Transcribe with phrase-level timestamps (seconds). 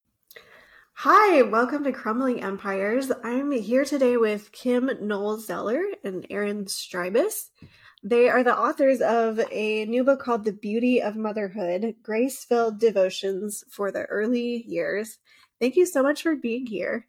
[0.94, 3.12] Hi, welcome to Crumbling Empires.
[3.24, 7.52] I'm here today with Kim Knowle-Zeller and Erin Strybis.
[8.04, 12.80] They are the authors of a new book called The Beauty of Motherhood Grace Filled
[12.80, 15.20] Devotions for the Early Years.
[15.60, 17.06] Thank you so much for being here.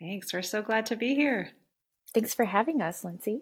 [0.00, 0.32] Thanks.
[0.32, 1.52] We're so glad to be here.
[2.14, 3.40] Thanks for having us, Lyndsey.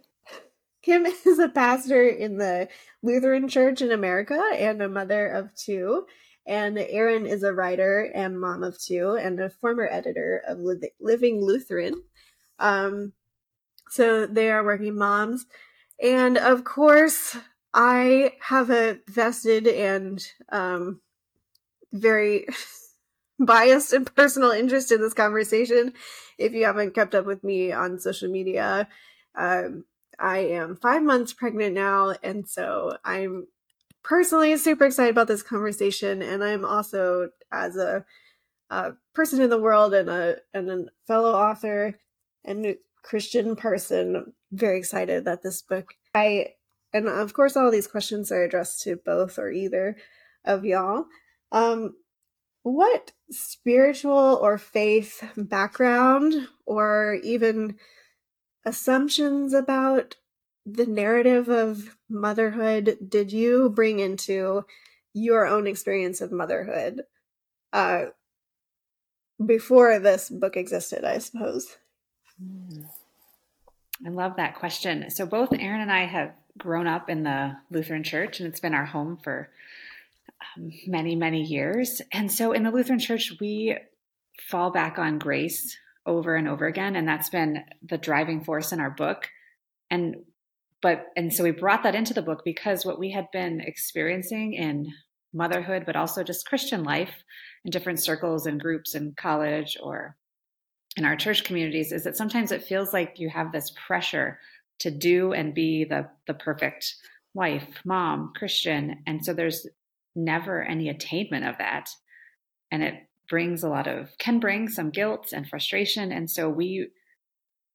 [0.83, 2.69] Kim is a pastor in the
[3.03, 6.06] Lutheran Church in America and a mother of two.
[6.47, 10.59] And Erin is a writer and mom of two and a former editor of
[11.00, 12.03] Living Lutheran.
[12.59, 13.12] Um,
[13.91, 15.47] so they are working moms.
[16.03, 17.37] And of course,
[17.75, 21.00] I have a vested and um,
[21.93, 22.47] very
[23.39, 25.93] biased and personal interest in this conversation.
[26.43, 28.89] If you haven't kept up with me on social media,
[29.35, 29.85] um,
[30.19, 33.47] I am five months pregnant now, and so I'm
[34.03, 36.23] personally super excited about this conversation.
[36.23, 38.05] And I'm also, as a,
[38.71, 41.99] a person in the world and a and a fellow author
[42.45, 45.95] and Christian person, very excited that this book.
[46.15, 46.55] I
[46.93, 49.97] and of course, all these questions are addressed to both or either
[50.45, 51.06] of y'all.
[51.51, 51.95] Um,
[52.63, 57.77] what spiritual or faith background or even
[58.65, 60.17] assumptions about
[60.65, 64.65] the narrative of motherhood did you bring into
[65.13, 67.03] your own experience of motherhood
[67.72, 68.05] uh,
[69.45, 71.77] before this book existed, I suppose?
[74.05, 75.11] I love that question.
[75.11, 78.75] So, both Erin and I have grown up in the Lutheran Church, and it's been
[78.75, 79.49] our home for
[80.86, 82.00] many, many years.
[82.12, 83.76] And so in the Lutheran Church, we
[84.48, 85.76] fall back on grace
[86.06, 86.97] over and over again.
[86.97, 89.28] And that's been the driving force in our book.
[89.91, 90.16] And
[90.80, 94.54] but and so we brought that into the book because what we had been experiencing
[94.54, 94.92] in
[95.32, 97.22] motherhood, but also just Christian life
[97.64, 100.16] in different circles and groups in college or
[100.97, 104.38] in our church communities is that sometimes it feels like you have this pressure
[104.80, 106.97] to do and be the the perfect
[107.34, 109.03] wife, mom, Christian.
[109.06, 109.66] And so there's
[110.15, 111.91] never any attainment of that.
[112.71, 112.95] And it
[113.28, 116.12] brings a lot of, can bring some guilt and frustration.
[116.12, 116.89] And so we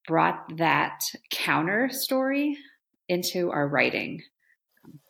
[0.07, 0.99] brought that
[1.29, 2.57] counter story
[3.09, 4.21] into our writing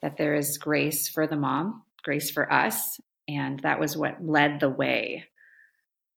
[0.01, 2.99] that there is grace for the mom, grace for us.
[3.27, 5.25] And that was what led the way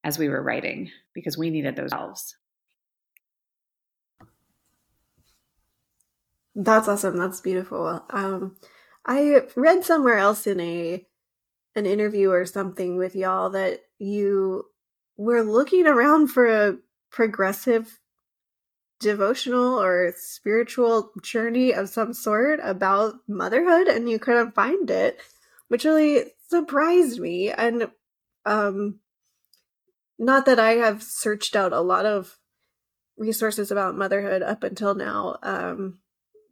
[0.04, 2.36] as we were writing because we needed those elves.
[6.54, 7.16] That's awesome.
[7.16, 8.04] That's beautiful.
[8.10, 8.56] Um,
[9.04, 11.06] I read somewhere else in a
[11.76, 14.64] an interview or something with y'all that you
[15.16, 16.76] were looking around for a
[17.10, 18.00] progressive
[19.00, 25.18] devotional or spiritual journey of some sort about motherhood and you couldn't find it,
[25.68, 27.50] which really surprised me.
[27.50, 27.90] And
[28.44, 29.00] um
[30.18, 32.38] not that I have searched out a lot of
[33.16, 35.38] resources about motherhood up until now.
[35.42, 35.99] Um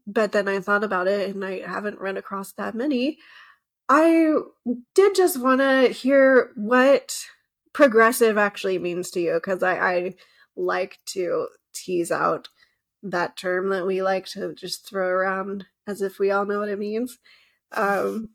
[0.08, 3.18] but then I thought about it and I haven't run across that many.
[3.88, 4.32] I
[4.94, 7.26] did just want to hear what
[7.74, 10.14] progressive actually means to you because I, I
[10.56, 12.48] like to tease out
[13.02, 16.68] that term that we like to just throw around as if we all know what
[16.68, 17.18] it means.
[17.70, 18.30] Um,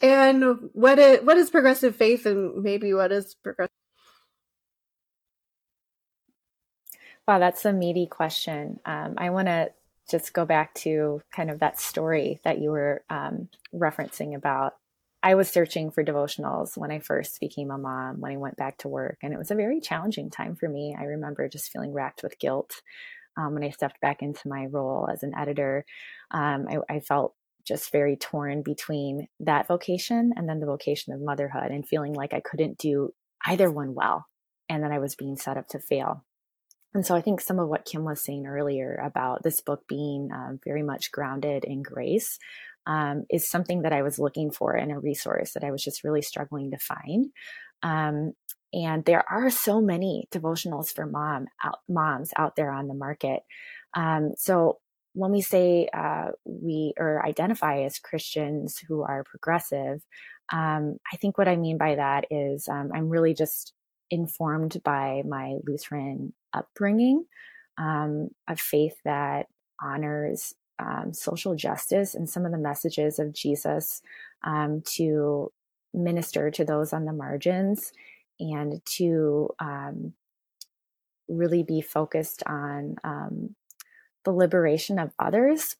[0.00, 3.72] and what it what is progressive faith and maybe what is progressive
[7.26, 8.78] Wow, that's a meaty question.
[8.86, 9.70] Um, I want to
[10.10, 14.74] just go back to kind of that story that you were um, referencing about.
[15.22, 18.78] I was searching for devotionals when I first became a mom, when I went back
[18.78, 20.94] to work, and it was a very challenging time for me.
[20.98, 22.80] I remember just feeling racked with guilt
[23.36, 25.84] um, when I stepped back into my role as an editor.
[26.30, 27.34] Um, I, I felt
[27.66, 32.32] just very torn between that vocation and then the vocation of motherhood and feeling like
[32.32, 33.12] I couldn't do
[33.44, 34.26] either one well
[34.68, 36.24] and that I was being set up to fail.
[36.96, 40.30] And so I think some of what Kim was saying earlier about this book being
[40.32, 42.38] uh, very much grounded in grace
[42.86, 46.04] um, is something that I was looking for in a resource that I was just
[46.04, 47.26] really struggling to find.
[47.82, 48.32] Um,
[48.72, 53.42] and there are so many devotionals for mom out, moms out there on the market.
[53.92, 54.78] Um, so
[55.12, 60.00] when we say uh, we or identify as Christians who are progressive,
[60.50, 63.74] um, I think what I mean by that is um, I'm really just
[64.10, 67.24] informed by my Lutheran upbringing,
[67.78, 69.46] um, a faith that
[69.82, 74.02] honors um, social justice and some of the messages of Jesus
[74.44, 75.52] um, to
[75.94, 77.92] minister to those on the margins
[78.38, 80.12] and to um,
[81.28, 83.54] really be focused on um,
[84.24, 85.76] the liberation of others,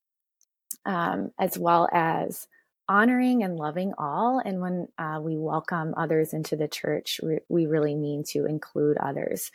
[0.84, 2.49] um, as well as
[2.88, 4.41] honoring and loving all.
[4.44, 8.97] And when uh, we welcome others into the church, we, we really mean to include
[8.99, 9.50] others.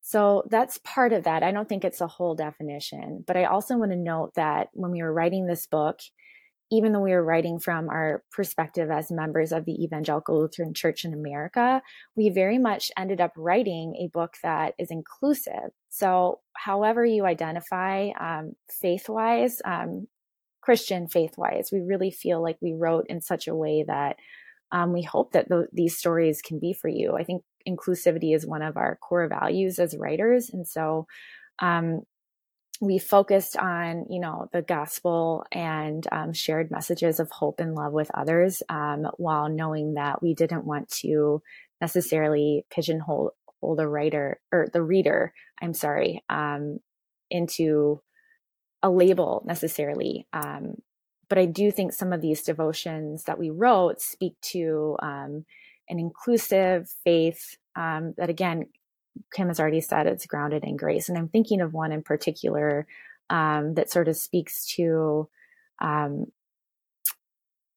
[0.00, 1.42] So that's part of that.
[1.42, 4.90] I don't think it's a whole definition, but I also want to note that when
[4.90, 6.00] we were writing this book,
[6.70, 11.04] even though we were writing from our perspective as members of the Evangelical Lutheran Church
[11.04, 11.82] in America,
[12.14, 15.70] we very much ended up writing a book that is inclusive.
[15.88, 20.08] So, however you identify um, faith wise, um,
[20.68, 24.16] Christian faith wise, we really feel like we wrote in such a way that
[24.70, 27.16] um, we hope that th- these stories can be for you.
[27.18, 30.50] I think inclusivity is one of our core values as writers.
[30.50, 31.06] And so,
[31.60, 32.02] um,
[32.82, 37.94] we focused on you know the gospel and um, shared messages of hope and love
[37.94, 41.40] with others um, while knowing that we didn't want to
[41.80, 43.32] necessarily pigeonhole
[43.74, 46.78] the writer or the reader i'm sorry um,
[47.30, 48.00] into
[48.82, 50.80] a label necessarily um,
[51.28, 55.44] but i do think some of these devotions that we wrote speak to um,
[55.88, 58.66] an inclusive faith um, that again
[59.32, 61.08] Kim has already said, it's grounded in grace.
[61.08, 62.86] And I'm thinking of one in particular
[63.30, 65.28] um, that sort of speaks to.
[65.80, 66.26] Um,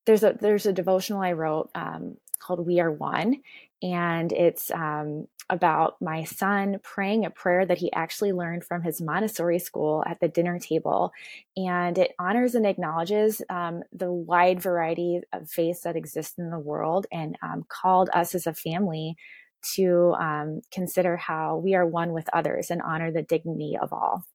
[0.05, 3.41] there's a there's a devotional I wrote um, called "We Are One,"
[3.81, 9.01] and it's um, about my son praying a prayer that he actually learned from his
[9.01, 11.11] Montessori school at the dinner table,
[11.55, 16.57] and it honors and acknowledges um, the wide variety of faiths that exist in the
[16.57, 19.15] world, and um, called us as a family
[19.75, 24.25] to um, consider how we are one with others and honor the dignity of all.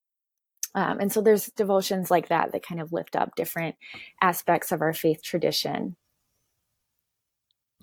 [0.75, 3.75] Um, and so there's devotions like that that kind of lift up different
[4.21, 5.95] aspects of our faith tradition.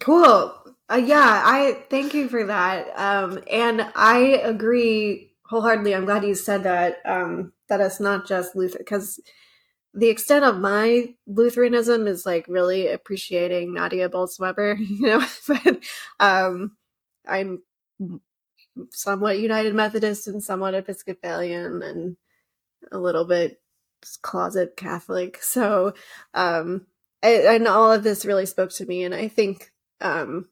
[0.00, 0.54] Cool.
[0.94, 2.96] Uh, yeah, I thank you for that.
[2.96, 5.92] Um, and I agree wholeheartedly.
[5.92, 6.98] I'm glad you said that.
[7.04, 9.18] Um, that it's not just Luther, because
[9.92, 15.26] the extent of my Lutheranism is like really appreciating Nadia Bolz-Weber, you know.
[15.48, 15.80] but
[16.20, 16.76] um,
[17.26, 17.62] I'm
[18.92, 22.16] somewhat United Methodist and somewhat Episcopalian and
[22.92, 23.60] a little bit
[24.22, 25.42] closet Catholic.
[25.42, 25.94] So,
[26.34, 26.86] um,
[27.20, 29.02] and all of this really spoke to me.
[29.02, 30.46] And I think, um,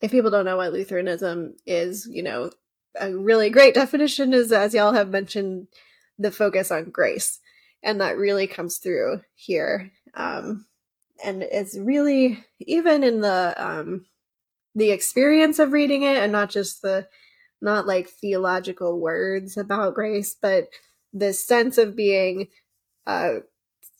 [0.00, 2.50] if people don't know what Lutheranism is, you know,
[3.00, 5.68] a really great definition is, as y'all have mentioned,
[6.18, 7.40] the focus on grace.
[7.82, 9.90] And that really comes through here.
[10.14, 10.66] Um,
[11.24, 14.06] and it's really, even in the, um,
[14.74, 17.06] the experience of reading it and not just the
[17.60, 20.68] not like theological words about grace but
[21.12, 22.48] the sense of being
[23.06, 23.34] uh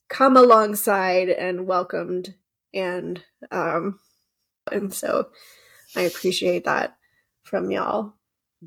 [0.08, 2.34] come alongside and welcomed
[2.72, 3.98] and um
[4.70, 5.28] and so
[5.96, 6.96] i appreciate that
[7.42, 8.14] from y'all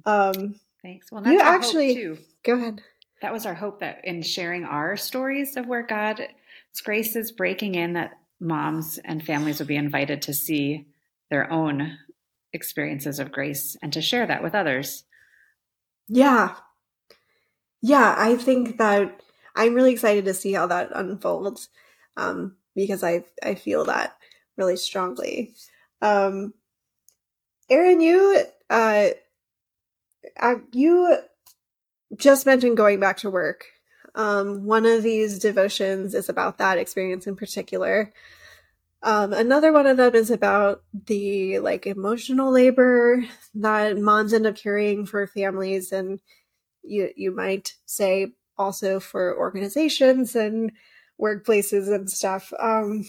[0.05, 2.81] um thanks well you actually too go ahead
[3.21, 6.21] that was our hope that in sharing our stories of where god's
[6.83, 10.85] grace is breaking in that moms and families would be invited to see
[11.29, 11.97] their own
[12.53, 15.03] experiences of grace and to share that with others.
[16.07, 16.55] Yeah.
[17.81, 19.21] Yeah, I think that
[19.55, 21.69] I'm really excited to see how that unfolds
[22.15, 24.17] um, because I I feel that
[24.55, 25.53] really strongly.
[26.01, 26.53] Um,
[27.69, 29.09] Erin, you uh,
[30.39, 31.17] uh, you
[32.15, 33.65] just mentioned going back to work.
[34.15, 38.13] Um, one of these devotions is about that experience in particular.
[39.03, 43.23] Um, another one of them is about the like emotional labor
[43.55, 46.19] that moms end up carrying for families, and
[46.83, 50.71] you you might say also for organizations and
[51.21, 52.53] workplaces and stuff.
[52.59, 53.05] Um,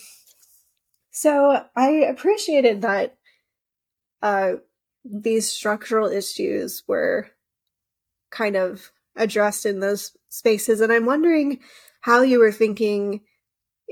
[1.10, 3.17] so I appreciated that
[4.22, 4.54] uh,
[5.04, 7.28] these structural issues were
[8.30, 11.60] kind of addressed in those spaces, and I'm wondering
[12.00, 13.22] how you were thinking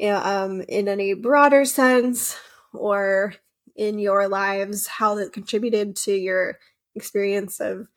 [0.02, 2.38] um, in any broader sense
[2.72, 3.34] or
[3.74, 6.58] in your lives, how that contributed to your
[6.94, 7.88] experience of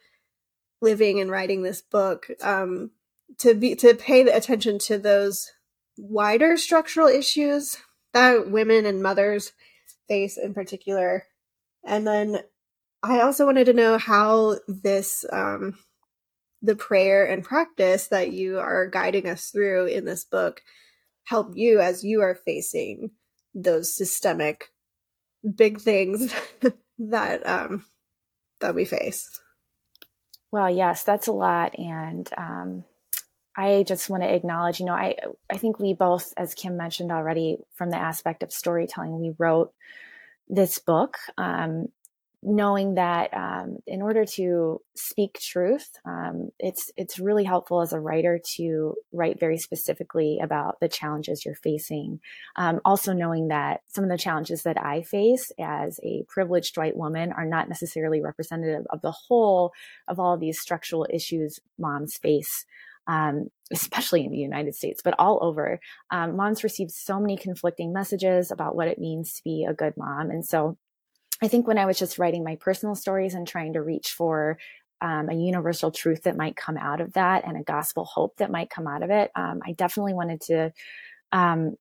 [0.82, 2.28] living and writing this book.
[2.42, 2.92] Um,
[3.38, 5.52] to be to pay attention to those
[5.98, 7.78] wider structural issues
[8.14, 9.52] that women and mothers
[10.08, 11.26] face in particular,
[11.86, 12.40] and then
[13.02, 15.78] I also wanted to know how this um,
[16.62, 20.62] the prayer and practice that you are guiding us through in this book
[21.26, 23.12] help you as you are facing
[23.54, 24.66] those systemic
[25.56, 26.34] big things
[27.00, 27.86] that um
[28.60, 29.40] that we face.
[30.52, 31.78] Well yes that's a lot.
[31.78, 32.84] And um
[33.56, 35.16] I just want to acknowledge, you know, I
[35.50, 39.74] I think we both, as Kim mentioned already, from the aspect of storytelling, we wrote
[40.50, 41.88] this book um,
[42.42, 48.00] knowing that um, in order to speak truth, um, it's it's really helpful as a
[48.00, 52.20] writer to write very specifically about the challenges you're facing.
[52.56, 56.96] Um, also, knowing that some of the challenges that I face as a privileged white
[56.96, 59.74] woman are not necessarily representative of the whole
[60.08, 62.66] of all of these structural issues moms face
[63.10, 65.80] um, especially in the United States, but all over.
[66.12, 69.96] Um, moms receive so many conflicting messages about what it means to be a good
[69.98, 70.30] mom.
[70.30, 70.78] And so
[71.42, 74.60] I think when I was just writing my personal stories and trying to reach for
[75.02, 78.52] um, a universal truth that might come out of that and a gospel hope that
[78.52, 80.74] might come out of it, um, I definitely wanted to
[81.32, 81.78] um,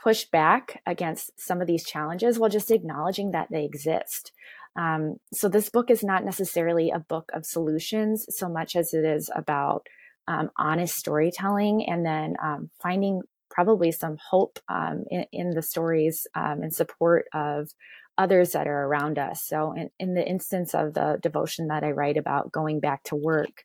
[0.00, 4.30] push back against some of these challenges while just acknowledging that they exist.
[4.76, 9.04] Um, so this book is not necessarily a book of solutions so much as it
[9.04, 9.86] is about
[10.28, 16.26] um, honest storytelling and then um, finding probably some hope um, in, in, the stories
[16.34, 17.70] um, in support of
[18.18, 19.44] others that are around us.
[19.44, 23.16] So, in, in, the instance of the devotion that I write about going back to
[23.16, 23.64] work,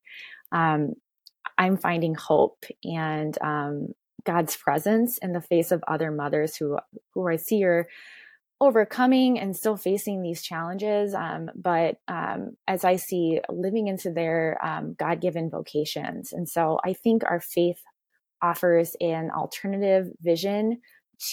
[0.51, 0.93] um,
[1.57, 3.87] I'm finding hope and um,
[4.25, 6.77] God's presence in the face of other mothers who
[7.13, 7.87] who I see are
[8.61, 11.13] overcoming and still facing these challenges.
[11.13, 16.33] Um, but um, as I see, living into their um, God given vocations.
[16.33, 17.81] And so I think our faith
[18.41, 20.81] offers an alternative vision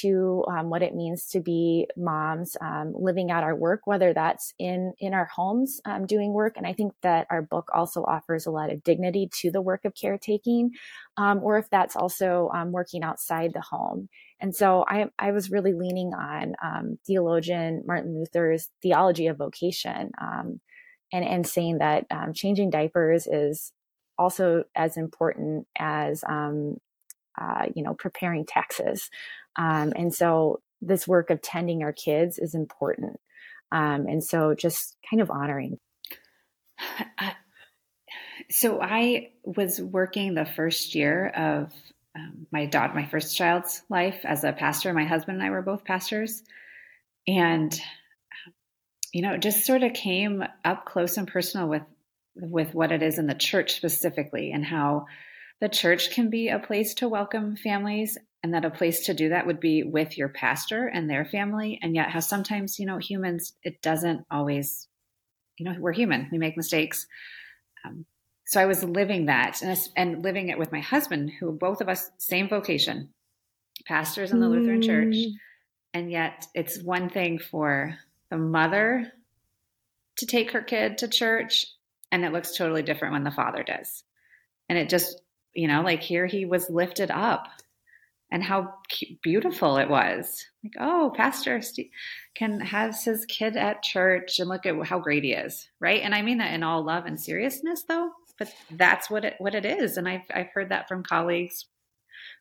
[0.01, 4.53] to um, what it means to be moms um, living out our work whether that's
[4.59, 6.57] in in our homes um, doing work.
[6.57, 9.85] And i think that our book also offers a lot of dignity to the work
[9.85, 10.71] of caretaking
[11.17, 14.09] um, or if that's also um, working outside the home.
[14.41, 20.11] And so i, I was really leaning on um, theologian martin luther's theology of vocation
[21.13, 23.73] and, and saying that changing diapers is
[24.19, 26.25] also as important as
[27.41, 29.11] uh, you know, preparing taxes.
[29.57, 33.19] Um, and so this work of tending our kids is important.
[33.73, 35.79] Um, and so just kind of honoring.
[38.51, 41.73] so I was working the first year of
[42.15, 44.93] um, my daughter, my first child's life as a pastor.
[44.93, 46.43] My husband and I were both pastors.
[47.27, 47.79] And,
[49.13, 51.83] you know, just sort of came up close and personal with
[52.39, 55.07] with what it is in the church specifically and how
[55.61, 59.31] the church can be a place to welcome families and that a place to do
[59.31, 62.99] that would be with your pastor and their family and yet how sometimes you know
[62.99, 64.89] humans it doesn't always
[65.59, 67.07] you know we're human we make mistakes
[67.85, 68.05] um,
[68.47, 71.89] so i was living that and, and living it with my husband who both of
[71.89, 73.09] us same vocation
[73.87, 74.51] pastors in the mm.
[74.51, 75.33] lutheran church mm.
[75.95, 77.97] and yet it's one thing for
[78.31, 79.11] the mother
[80.19, 81.67] to take her kid to church
[82.13, 84.05] and it looks totally different when the father does
[84.69, 85.21] and it just
[85.57, 87.49] you know, like here he was lifted up
[88.31, 88.75] and how
[89.23, 90.45] beautiful it was.
[90.65, 91.91] Like, oh, Pastor Steve
[92.35, 96.03] can has his kid at church and look at how great he is, right?
[96.03, 98.11] And I mean that in all love and seriousness, though.
[98.39, 101.67] But that's what it what it is, and I've I've heard that from colleagues.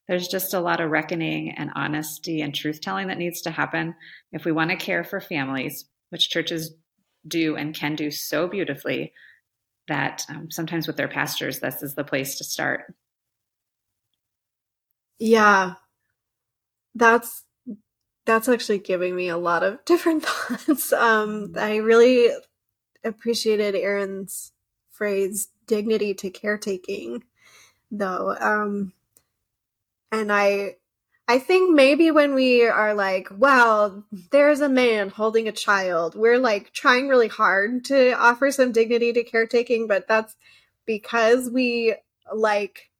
[0.08, 3.96] There's just a lot of reckoning and honesty and truth telling that needs to happen
[4.32, 6.76] if we want to care for families, which churches
[7.28, 9.14] do and can do so beautifully.
[9.88, 12.94] That um, sometimes with their pastors, this is the place to start.
[15.20, 15.76] Yeah.
[16.94, 17.44] That's
[18.26, 20.94] that's actually giving me a lot of different thoughts.
[20.94, 22.30] Um I really
[23.04, 24.52] appreciated Erin's
[24.92, 27.24] phrase dignity to caretaking
[27.92, 28.36] though.
[28.40, 28.94] Um
[30.12, 30.76] and I
[31.28, 36.38] I think maybe when we are like, wow, there's a man holding a child, we're
[36.40, 40.36] like trying really hard to offer some dignity to caretaking, but that's
[40.86, 41.96] because we
[42.34, 42.92] like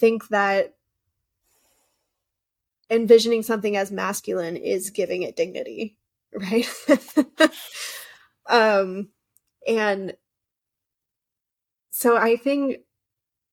[0.00, 0.74] think that
[2.90, 5.96] envisioning something as masculine is giving it dignity,
[6.34, 6.68] right?
[8.48, 9.08] um,
[9.66, 10.16] and
[11.90, 12.78] so I think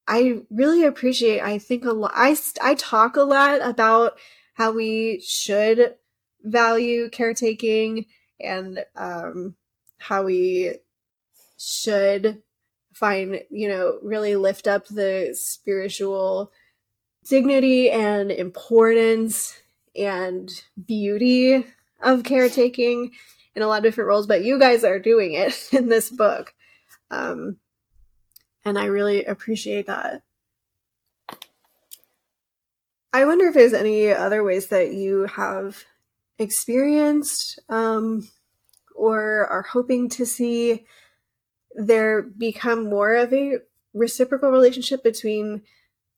[0.08, 4.18] I really appreciate, I think a lot, I, I talk a lot about
[4.54, 5.96] how we should
[6.44, 8.06] value caretaking
[8.40, 9.56] and, um,
[9.98, 10.76] how we
[11.58, 12.44] should
[12.94, 16.52] find, you know, really lift up the spiritual
[17.28, 19.58] dignity and importance
[19.96, 21.66] and beauty
[22.02, 23.12] of caretaking
[23.56, 26.54] in a lot of different roles, but you guys are doing it in this book.
[27.10, 27.58] Um,
[28.64, 30.24] And I really appreciate that.
[33.14, 35.86] I wonder if there's any other ways that you have
[36.38, 38.28] experienced um,
[38.94, 40.86] or are hoping to see
[41.76, 43.60] there become more of a
[43.94, 45.62] reciprocal relationship between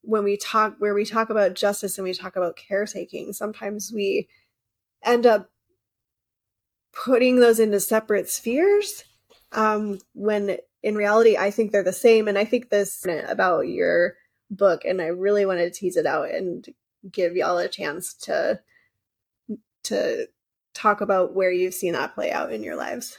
[0.07, 4.27] when we talk where we talk about justice and we talk about caretaking sometimes we
[5.03, 5.49] end up
[6.93, 9.03] putting those into separate spheres
[9.51, 14.15] um, when in reality i think they're the same and i think this about your
[14.49, 16.69] book and i really want to tease it out and
[17.11, 18.59] give y'all a chance to
[19.83, 20.27] to
[20.73, 23.17] talk about where you've seen that play out in your lives.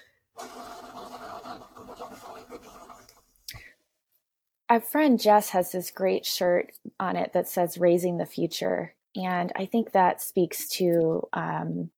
[4.70, 8.94] Our friend Jess has this great shirt on it that says Raising the Future.
[9.16, 11.90] And I think that speaks to um,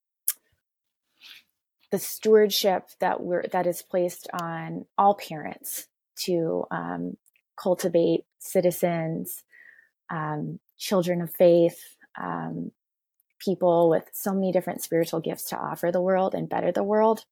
[1.90, 5.88] the stewardship that we're that is placed on all parents
[6.24, 7.16] to um,
[7.56, 9.42] cultivate citizens,
[10.08, 12.70] um, children of faith, um,
[13.40, 17.24] people with so many different spiritual gifts to offer the world and better the world.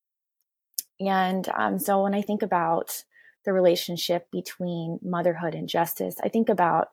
[0.99, 3.05] And um, so when I think about
[3.49, 6.89] the relationship between motherhood and justice, I think about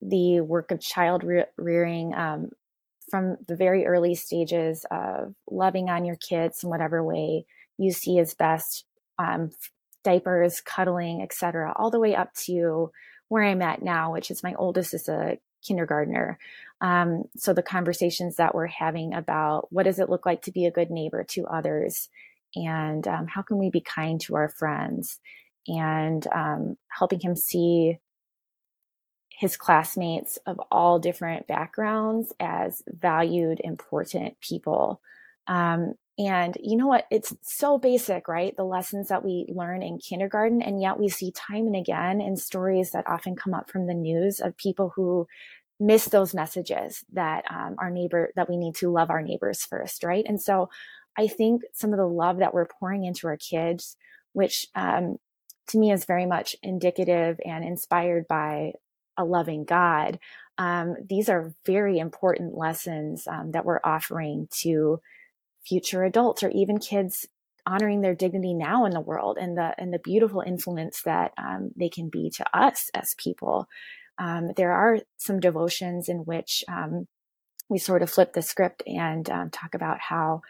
[0.00, 2.50] the work of child re- rearing um,
[3.08, 7.46] from the very early stages of loving on your kids in whatever way
[7.78, 8.84] you see as best,
[9.20, 9.52] um,
[10.02, 12.90] diapers, cuddling, etc., all the way up to
[13.28, 16.40] where I'm at now, which is my oldest is a kindergartner.
[16.80, 20.66] Um, so the conversations that we're having about what does it look like to be
[20.66, 22.08] a good neighbor to others,
[22.56, 25.20] and um, how can we be kind to our friends,
[25.66, 27.98] and um, helping him see
[29.30, 35.00] his classmates of all different backgrounds as valued, important people.
[35.48, 37.06] Um, and you know what?
[37.10, 38.56] It's so basic, right?
[38.56, 40.62] The lessons that we learn in kindergarten.
[40.62, 43.94] And yet we see time and again in stories that often come up from the
[43.94, 45.26] news of people who
[45.80, 50.04] miss those messages that um, our neighbor, that we need to love our neighbors first,
[50.04, 50.24] right?
[50.28, 50.68] And so
[51.18, 53.96] I think some of the love that we're pouring into our kids,
[54.32, 55.16] which um,
[55.68, 58.72] to me is very much indicative and inspired by
[59.16, 60.18] a loving God,
[60.58, 65.00] um, these are very important lessons um, that we're offering to
[65.64, 67.26] future adults or even kids
[67.66, 71.70] honoring their dignity now in the world and the and the beautiful influence that um,
[71.76, 73.68] they can be to us as people.
[74.18, 77.06] Um, there are some devotions in which um,
[77.68, 80.42] we sort of flip the script and um, talk about how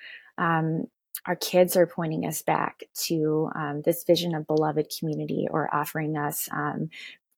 [1.26, 6.16] our kids are pointing us back to um, this vision of beloved community or offering
[6.16, 6.48] us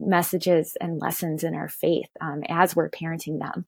[0.00, 2.08] messages and lessons in our faith
[2.48, 3.66] as we're parenting them.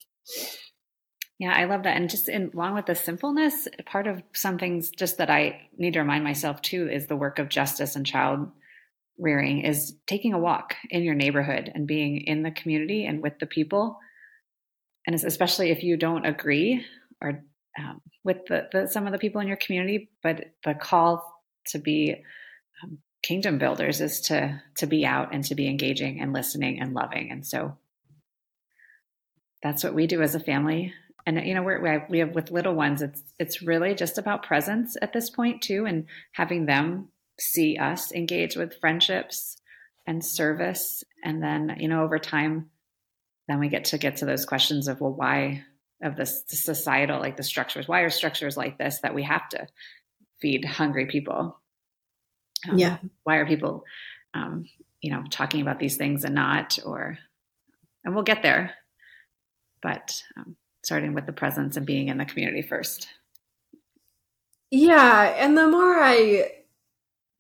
[1.39, 1.97] Yeah, I love that.
[1.97, 5.93] And just in, along with the simpleness, part of some things just that I need
[5.93, 8.49] to remind myself too is the work of justice and child
[9.19, 13.39] rearing is taking a walk in your neighborhood and being in the community and with
[13.39, 13.99] the people.
[15.07, 16.85] And especially if you don't agree
[17.21, 17.45] or
[17.79, 21.79] um, with the, the, some of the people in your community, but the call to
[21.79, 22.23] be
[22.83, 26.95] um, kingdom builders is to to be out and to be engaging and listening and
[26.95, 27.31] loving.
[27.31, 27.77] And so
[29.63, 30.93] that's what we do as a family
[31.27, 34.97] and you know we're, we have with little ones it's it's really just about presence
[35.03, 37.09] at this point too and having them
[37.39, 39.57] see us engage with friendships
[40.07, 42.71] and service and then you know over time
[43.49, 45.63] then we get to get to those questions of well why
[46.07, 49.49] of this the societal like the structures why are structures like this that we have
[49.51, 49.67] to
[50.41, 51.59] feed hungry people?
[52.69, 52.99] Um, yeah.
[53.25, 53.85] why are people
[54.35, 54.67] um,
[55.01, 57.19] you know talking about these things and not or
[58.07, 58.73] and we'll get there.
[59.83, 63.09] But um, starting with the presence and being in the community first.
[64.71, 66.53] Yeah, and the more I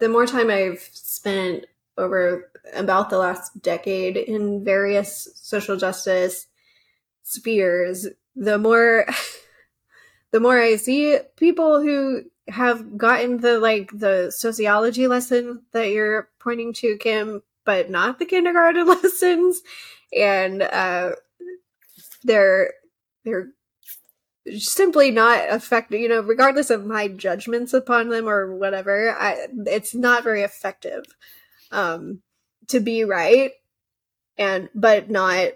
[0.00, 1.64] the more time I've spent
[1.96, 6.46] over about the last decade in various social justice
[7.22, 9.06] spheres, the more
[10.32, 16.28] the more I see people who have gotten the like the sociology lesson that you're
[16.38, 19.62] pointing to, Kim, but not the kindergarten lessons.
[20.16, 21.12] And uh
[22.24, 22.72] they're
[23.24, 23.50] they're
[24.58, 29.94] simply not effective you know regardless of my judgments upon them or whatever I, it's
[29.94, 31.04] not very effective
[31.72, 32.20] um
[32.68, 33.52] to be right
[34.38, 35.48] and but not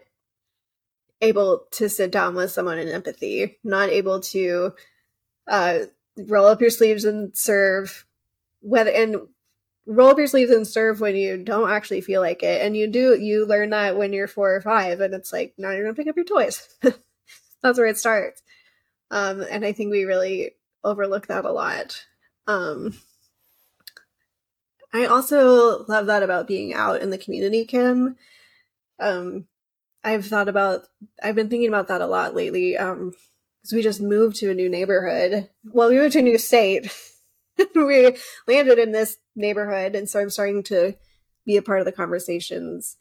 [1.20, 4.72] able to sit down with someone in empathy not able to
[5.48, 5.80] uh
[6.16, 8.06] roll up your sleeves and serve
[8.60, 9.16] whether and
[9.86, 12.86] roll up your sleeves and serve when you don't actually feel like it and you
[12.86, 15.94] do you learn that when you're four or five and it's like now you're gonna
[15.94, 16.68] pick up your toys
[17.62, 18.42] that's where it starts.
[19.10, 20.52] Um, and I think we really
[20.84, 22.04] overlook that a lot.
[22.46, 22.94] Um,
[24.92, 28.16] I also love that about being out in the community, Kim.
[28.98, 29.46] Um,
[30.02, 30.86] I've thought about,
[31.22, 32.76] I've been thinking about that a lot lately.
[32.76, 33.12] Um,
[33.60, 35.48] because we just moved to a new neighborhood.
[35.64, 36.90] Well, we moved to a new state.
[37.74, 40.94] we landed in this neighborhood, and so I'm starting to
[41.44, 42.96] be a part of the conversations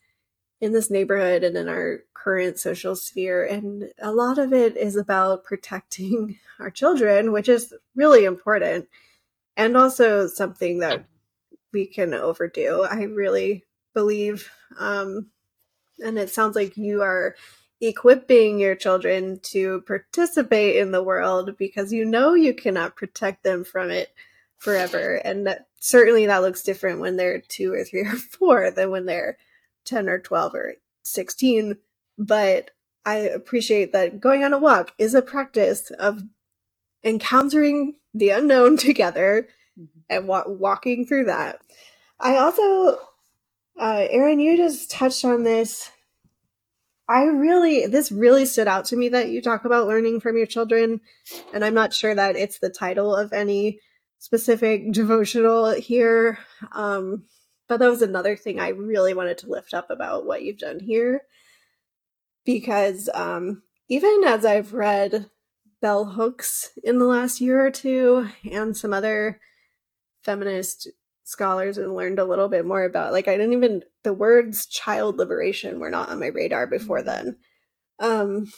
[0.62, 3.46] in this neighborhood and in our current social sphere.
[3.46, 8.88] And a lot of it is about protecting our children, which is really important
[9.56, 11.06] and also something that
[11.72, 12.84] we can overdo.
[12.84, 14.50] I really believe.
[14.78, 15.28] Um,
[16.04, 17.36] and it sounds like you are
[17.82, 23.64] equipping your children to participate in the world because you know you cannot protect them
[23.64, 24.14] from it
[24.58, 25.16] forever.
[25.16, 29.06] And that, certainly that looks different when they're two or three or four than when
[29.06, 29.38] they're
[29.86, 31.78] 10 or 12 or 16.
[32.18, 32.72] But
[33.06, 36.24] I appreciate that going on a walk is a practice of
[37.04, 39.48] encountering the unknown together
[39.80, 40.00] mm-hmm.
[40.10, 41.62] and wa- walking through that.
[42.20, 43.00] I also,
[43.80, 45.92] uh, Erin, you just touched on this.
[47.08, 50.46] I really, this really stood out to me that you talk about learning from your
[50.46, 51.02] children.
[51.54, 53.80] And I'm not sure that it's the title of any
[54.20, 56.38] specific devotional here.
[56.74, 57.24] Um,
[57.68, 60.80] but that was another thing I really wanted to lift up about what you've done
[60.80, 61.22] here.
[62.46, 65.30] Because um, even as I've read
[65.82, 69.40] bell hooks in the last year or two and some other
[70.22, 70.90] feminist
[71.30, 75.18] scholars and learned a little bit more about like I didn't even the words child
[75.18, 77.38] liberation were not on my radar before then.
[78.00, 78.52] Um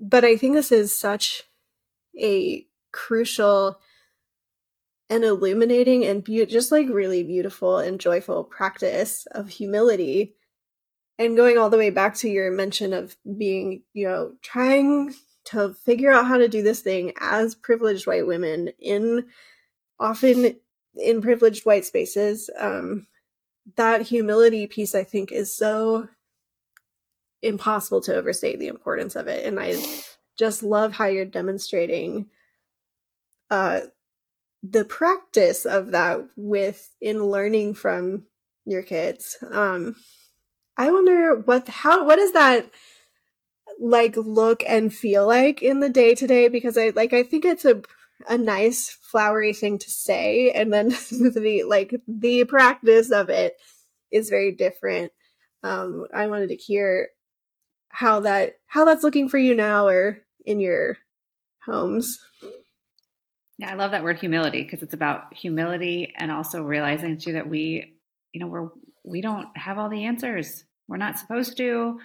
[0.00, 1.44] but I think this is such
[2.20, 3.78] a crucial
[5.08, 10.34] and illuminating and be- just like really beautiful and joyful practice of humility
[11.18, 15.72] and going all the way back to your mention of being you know trying to
[15.72, 19.26] figure out how to do this thing as privileged white women in
[19.98, 20.56] often
[20.96, 23.06] in privileged white spaces um,
[23.76, 26.08] that humility piece i think is so
[27.42, 29.46] impossible to overstate the importance of it.
[29.46, 29.76] And i
[30.38, 32.26] just love how you're demonstrating
[33.50, 33.80] uh,
[34.62, 38.24] the practice of that with in learning from
[38.64, 39.36] your kids.
[39.50, 39.96] Um
[40.76, 42.70] i wonder what how what is that
[43.78, 46.48] like look and feel like in the day to day?
[46.48, 47.82] Because I like I think it's a
[48.28, 53.56] a nice flowery thing to say and then the like the practice of it
[54.10, 55.12] is very different.
[55.62, 57.08] Um I wanted to hear
[57.88, 60.98] how that how that's looking for you now or in your
[61.64, 62.18] homes.
[63.58, 67.48] Yeah, I love that word humility because it's about humility and also realizing too that
[67.48, 67.94] we,
[68.32, 68.68] you know, we're
[69.02, 70.64] we don't have all the answers.
[70.88, 71.98] We're not supposed to.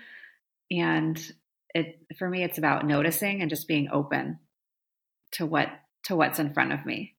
[0.69, 1.21] And
[1.75, 4.39] it for me it's about noticing and just being open
[5.33, 5.69] to what
[6.03, 7.15] to what's in front of me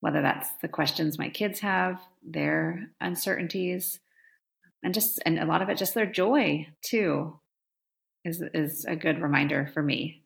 [0.00, 4.00] whether that's the questions my kids have their uncertainties
[4.82, 7.38] and just and a lot of it just their joy too
[8.24, 10.22] is is a good reminder for me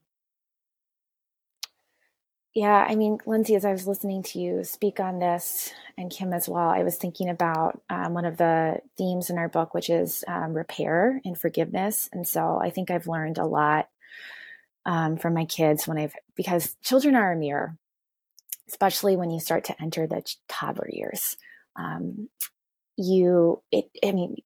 [2.56, 6.32] yeah, I mean, Lyndsey, as I was listening to you speak on this, and Kim
[6.32, 9.90] as well, I was thinking about um, one of the themes in our book, which
[9.90, 12.08] is um, repair and forgiveness.
[12.14, 13.90] And so I think I've learned a lot
[14.86, 17.76] um, from my kids when I've, because children are a mirror,
[18.68, 21.36] especially when you start to enter the toddler years.
[21.76, 22.30] Um,
[22.96, 24.36] you, it, I mean,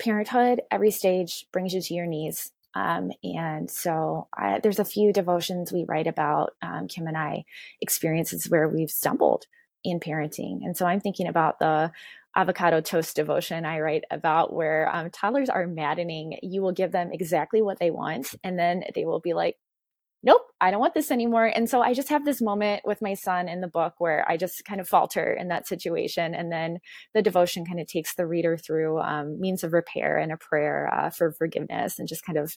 [0.00, 5.10] parenthood, every stage brings you to your knees um, and so I, there's a few
[5.10, 7.46] devotions we write about, um, Kim and I,
[7.80, 9.46] experiences where we've stumbled
[9.82, 10.58] in parenting.
[10.62, 11.90] And so I'm thinking about the
[12.36, 16.38] avocado toast devotion I write about where um, toddlers are maddening.
[16.42, 19.56] You will give them exactly what they want, and then they will be like,
[20.22, 21.46] nope, I don't want this anymore.
[21.46, 24.36] And so I just have this moment with my son in the book where I
[24.36, 26.34] just kind of falter in that situation.
[26.34, 26.78] And then
[27.14, 30.92] the devotion kind of takes the reader through um, means of repair and a prayer
[30.92, 32.56] uh, for forgiveness and just kind of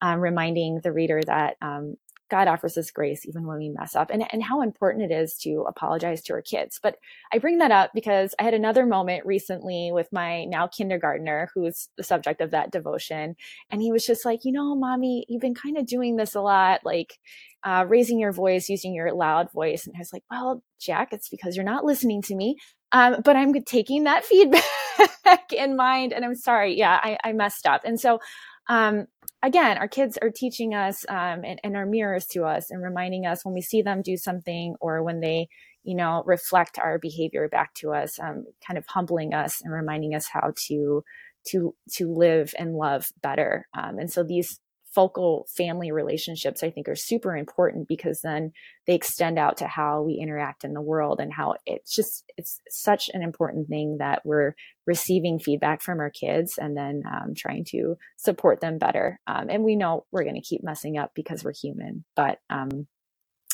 [0.00, 1.96] um, reminding the reader that um,
[2.28, 5.34] God offers us grace even when we mess up and, and how important it is
[5.38, 6.78] to apologize to our kids.
[6.82, 6.96] But
[7.32, 11.88] I bring that up because I had another moment recently with my now kindergartner who's
[11.96, 13.36] the subject of that devotion.
[13.70, 16.40] And he was just like, you know, mommy, you've been kind of doing this a
[16.40, 17.18] lot, like
[17.64, 19.86] uh, raising your voice, using your loud voice.
[19.86, 22.56] And I was like, well, Jack, it's because you're not listening to me.
[22.92, 26.78] Um, but I'm taking that feedback in mind and I'm sorry.
[26.78, 27.82] Yeah, I, I messed up.
[27.84, 28.20] And so
[28.68, 29.06] um,
[29.42, 33.26] again, our kids are teaching us um, and, and are mirrors to us and reminding
[33.26, 35.48] us when we see them do something or when they,
[35.84, 40.14] you know, reflect our behavior back to us, um, kind of humbling us and reminding
[40.14, 41.02] us how to
[41.46, 43.66] to to live and love better.
[43.76, 44.60] Um, and so these
[44.94, 48.52] focal family relationships i think are super important because then
[48.86, 52.60] they extend out to how we interact in the world and how it's just it's
[52.70, 54.54] such an important thing that we're
[54.86, 59.20] receiving feedback from our kids and then um, trying to support them better.
[59.26, 62.86] Um, and we know we're going to keep messing up because we're human but um,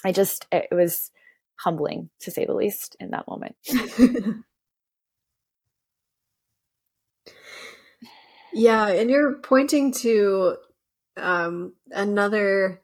[0.04, 1.10] i just it was
[1.56, 3.56] humbling to say the least in that moment.
[8.54, 10.56] Yeah and you're pointing to
[11.16, 12.81] um, another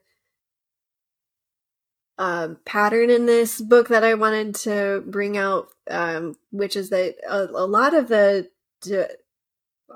[2.18, 7.16] uh, pattern in this book that I wanted to bring out, um, which is that
[7.28, 8.48] a, a lot of the,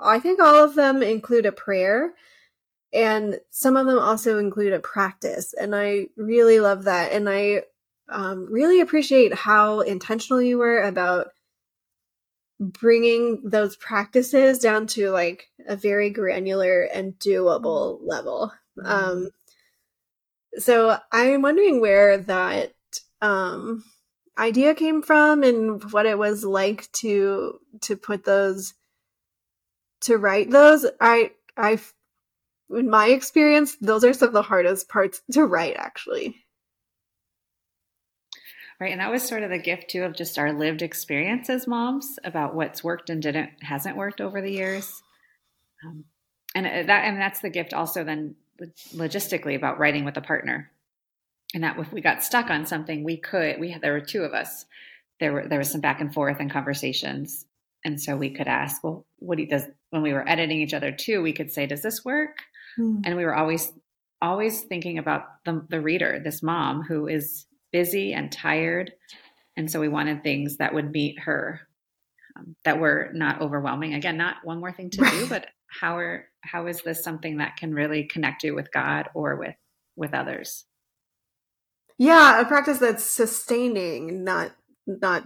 [0.00, 2.14] I think all of them include a prayer,
[2.92, 5.52] and some of them also include a practice.
[5.52, 7.12] And I really love that.
[7.12, 7.64] And I
[8.08, 11.28] um, really appreciate how intentional you were about
[12.72, 18.52] bringing those practices down to like a very granular and doable level.
[18.78, 18.90] Mm-hmm.
[18.90, 19.30] Um,
[20.56, 22.72] so I'm wondering where that
[23.20, 23.84] um,
[24.38, 28.74] idea came from and what it was like to to put those
[30.02, 30.86] to write those.
[31.00, 31.78] I I
[32.70, 36.43] in my experience, those are some of the hardest parts to write actually.
[38.80, 38.90] Right.
[38.90, 42.18] And that was sort of the gift too of just our lived experience as moms
[42.24, 45.02] about what's worked and didn't hasn't worked over the years.
[45.84, 46.04] Um,
[46.54, 48.34] and uh, that and that's the gift also then
[48.94, 50.70] logistically about writing with a partner.
[51.54, 54.22] And that if we got stuck on something, we could we had there were two
[54.22, 54.64] of us.
[55.20, 57.46] There were there was some back and forth and conversations.
[57.84, 60.90] And so we could ask, well, what he does when we were editing each other
[60.90, 62.38] too, we could say, does this work?
[62.78, 63.02] Mm.
[63.04, 63.72] And we were always
[64.20, 68.92] always thinking about the, the reader, this mom who is busy and tired.
[69.56, 71.60] And so we wanted things that would meet her,
[72.36, 73.94] um, that were not overwhelming.
[73.94, 77.56] Again, not one more thing to do, but how are how is this something that
[77.56, 79.56] can really connect you with God or with
[79.96, 80.66] with others?
[81.98, 84.52] Yeah, a practice that's sustaining, not
[84.86, 85.24] not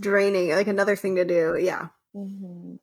[0.00, 0.52] draining.
[0.52, 1.58] Like another thing to do.
[1.60, 1.88] Yeah.
[2.16, 2.76] Mm-hmm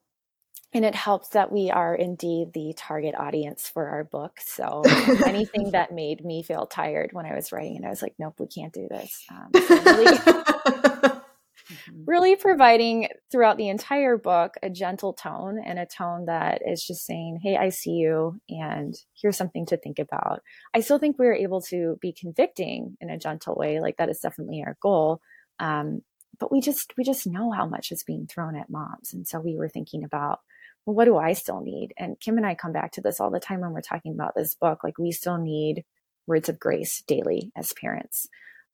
[0.74, 4.40] and it helps that we are indeed the target audience for our book.
[4.40, 4.84] So
[5.26, 8.36] anything that made me feel tired when I was writing it, I was like, nope,
[8.40, 9.26] we can't do this.
[9.32, 12.04] Um, so really, mm-hmm.
[12.06, 17.04] really providing throughout the entire book a gentle tone and a tone that is just
[17.04, 20.44] saying, hey, I see you, and here's something to think about.
[20.76, 23.80] I still think we are able to be convicting in a gentle way.
[23.80, 25.20] Like that is definitely our goal.
[25.60, 26.04] Um,
[26.40, 29.42] but we just we just know how much is being thrown at moms and so
[29.42, 30.40] we were thinking about
[30.86, 31.94] well, what do I still need?
[31.98, 34.34] And Kim and I come back to this all the time when we're talking about
[34.36, 34.84] this book.
[34.84, 35.84] Like, we still need
[36.28, 38.28] words of grace daily as parents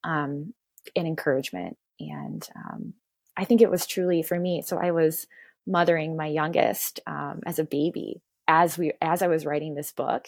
[0.03, 0.53] um,
[0.95, 1.77] and encouragement.
[1.99, 2.93] And um,
[3.37, 4.61] I think it was truly for me.
[4.61, 5.27] So I was
[5.67, 10.27] mothering my youngest um, as a baby as we as I was writing this book,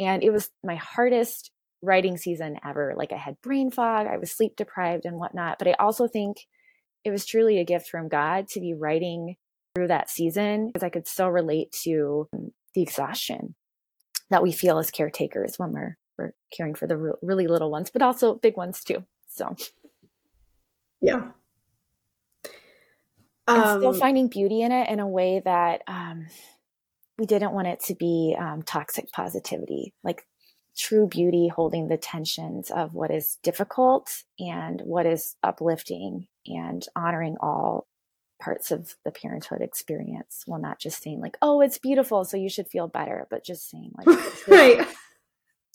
[0.00, 1.50] and it was my hardest
[1.82, 2.94] writing season ever.
[2.96, 5.58] Like I had brain fog, I was sleep deprived and whatnot.
[5.58, 6.46] But I also think
[7.04, 9.36] it was truly a gift from God to be writing
[9.78, 12.28] through that season because I could still relate to
[12.74, 13.54] the exhaustion
[14.28, 17.90] that we feel as caretakers when we're we're caring for the re- really little ones,
[17.90, 19.04] but also big ones too.
[19.28, 19.54] So,
[21.00, 21.28] yeah.
[23.46, 26.26] I'm still um, finding beauty in it in a way that um,
[27.18, 30.26] we didn't want it to be um, toxic positivity, like
[30.76, 34.10] true beauty holding the tensions of what is difficult
[34.40, 37.86] and what is uplifting and honoring all
[38.40, 40.42] parts of the parenthood experience.
[40.46, 43.68] While not just saying like oh it's beautiful so you should feel better but just
[43.68, 44.06] saying like
[44.48, 44.86] right.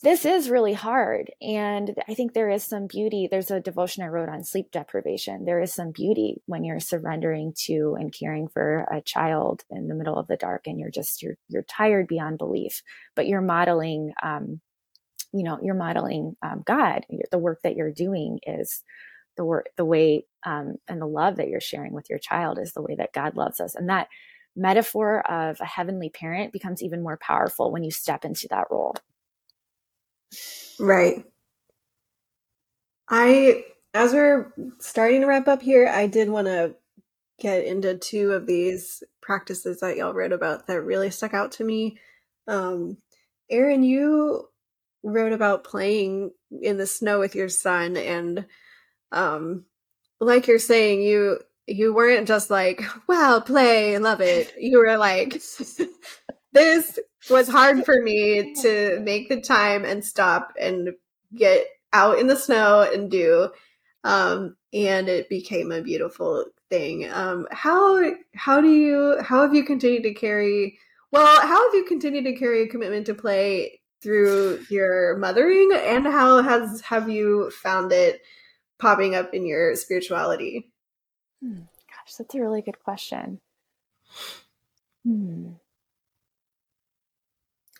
[0.01, 4.07] this is really hard and i think there is some beauty there's a devotion i
[4.07, 5.45] wrote on sleep deprivation.
[5.45, 9.95] There is some beauty when you're surrendering to and caring for a child in the
[9.95, 12.81] middle of the dark and you're just you're you're tired beyond belief
[13.15, 14.61] but you're modeling um
[15.33, 17.05] you know you're modeling um, god.
[17.31, 18.83] The work that you're doing is
[19.37, 22.73] the work the way um, and the love that you're sharing with your child is
[22.73, 23.75] the way that god loves us.
[23.75, 24.07] And that
[24.55, 28.95] metaphor of a heavenly parent becomes even more powerful when you step into that role.
[30.79, 31.25] Right.
[33.09, 36.73] I as we're starting to wrap up here i did want to
[37.39, 41.63] get into two of these practices that y'all wrote about that really stuck out to
[41.63, 41.97] me.
[42.47, 42.97] Um
[43.49, 44.47] erin you
[45.03, 48.45] wrote about playing in the snow with your son and
[49.13, 49.65] um
[50.19, 54.53] like you're saying you you weren't just like wow play love it.
[54.59, 55.41] You were like
[56.53, 56.99] this
[57.29, 60.89] was hard for me to make the time and stop and
[61.35, 63.49] get out in the snow and do
[64.03, 67.09] um and it became a beautiful thing.
[67.11, 70.77] Um how how do you how have you continued to carry
[71.11, 76.05] Well, how have you continued to carry a commitment to play through your mothering, and
[76.05, 78.21] how has have you found it
[78.79, 80.71] popping up in your spirituality?
[81.41, 81.61] Hmm.
[81.89, 83.39] Gosh, that's a really good question.
[85.05, 85.53] Hmm.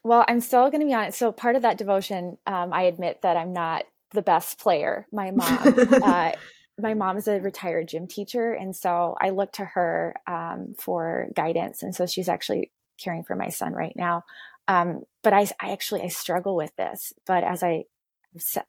[0.04, 1.18] Well, I'm still going to be honest.
[1.18, 5.08] So, part of that devotion, um, I admit that I'm not the best player.
[5.12, 5.60] My mom,
[6.04, 6.34] uh,
[6.78, 11.28] my mom is a retired gym teacher, and so I look to her um, for
[11.36, 11.84] guidance.
[11.84, 14.24] And so she's actually caring for my son right now.
[14.68, 17.14] Um, but I, I actually I struggle with this.
[17.26, 17.86] But as I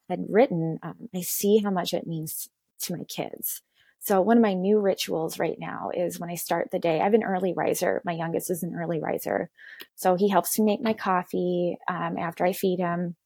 [0.08, 2.48] had written, um, I see how much it means
[2.80, 3.62] to my kids.
[4.00, 7.04] So one of my new rituals right now is when I start the day, I
[7.04, 8.02] have an early riser.
[8.04, 9.48] My youngest is an early riser.
[9.94, 13.16] So he helps me make my coffee um, after I feed him.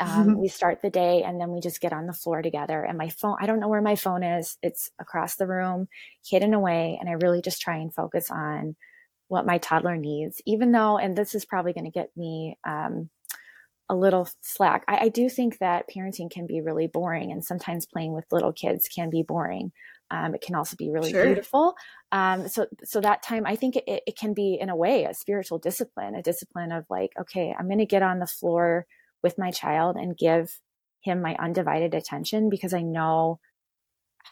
[0.00, 0.38] Um, mm-hmm.
[0.38, 2.82] We start the day and then we just get on the floor together.
[2.82, 4.56] And my phone, I don't know where my phone is.
[4.62, 5.88] It's across the room,
[6.26, 6.96] hidden away.
[6.98, 8.76] And I really just try and focus on
[9.26, 13.10] what my toddler needs, even though, and this is probably going to get me um,
[13.88, 14.84] a little slack.
[14.86, 18.52] I, I, do think that parenting can be really boring, and sometimes playing with little
[18.52, 19.72] kids can be boring.
[20.10, 21.24] Um, it can also be really sure.
[21.24, 21.74] beautiful.
[22.12, 25.14] Um, so, so that time, I think it, it can be, in a way, a
[25.14, 28.86] spiritual discipline, a discipline of like, okay, I'm going to get on the floor
[29.22, 30.58] with my child and give
[31.00, 33.40] him my undivided attention because I know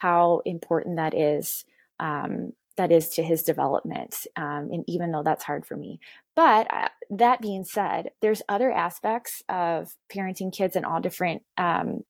[0.01, 1.65] how important that is.
[1.99, 4.27] Um, that is to his development.
[4.37, 6.01] Um, and even though that's hard for me,
[6.35, 12.01] but uh, that being said, there's other aspects of parenting kids in all different um,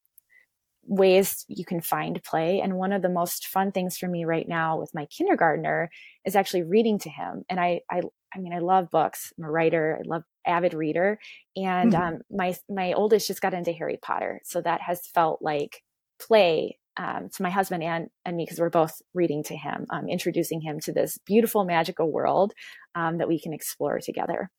[0.88, 2.60] ways you can find play.
[2.60, 5.90] And one of the most fun things for me right now with my kindergartner
[6.24, 7.44] is actually reading to him.
[7.48, 8.02] And I, I,
[8.34, 9.32] I mean, I love books.
[9.38, 9.98] I'm a writer.
[10.00, 11.18] I love avid reader.
[11.56, 12.02] And mm-hmm.
[12.02, 15.82] um, my my oldest just got into Harry Potter, so that has felt like
[16.20, 20.08] play um, to my husband and and me because we're both reading to him, um,
[20.08, 22.52] introducing him to this beautiful magical world
[22.94, 24.50] um, that we can explore together.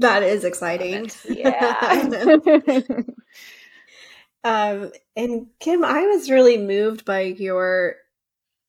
[0.00, 1.10] That is exciting.
[1.28, 2.10] Yeah.
[4.44, 7.96] Um, and Kim, I was really moved by your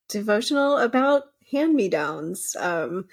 [0.08, 2.56] devotional about hand me downs.
[2.58, 3.08] Um,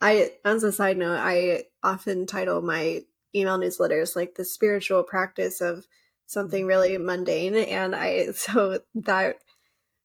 [0.00, 3.02] I, as a side note, I often title my
[3.34, 5.86] email newsletters like the spiritual practice of
[6.26, 7.54] something really mundane.
[7.54, 9.36] And I, so that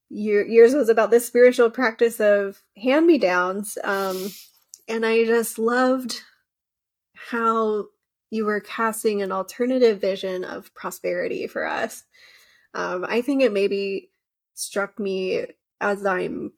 [0.10, 3.78] your, yours was about the spiritual practice of hand me downs.
[3.84, 4.32] Um,
[4.88, 6.22] and I just loved
[7.14, 7.86] how
[8.30, 12.04] you were casting an alternative vision of prosperity for us.
[12.74, 14.10] Um, I think it maybe
[14.54, 15.46] struck me
[15.80, 16.54] as I'm,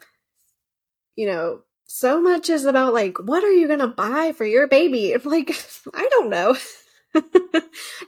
[1.16, 5.16] you know, so much is about like, what are you to buy for your baby?
[5.26, 5.56] Like,
[5.94, 6.56] I don't know.